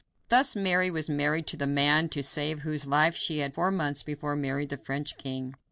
[0.29, 4.01] Thus Mary was married to the man to save whose life she had four months
[4.01, 5.53] before married the French king.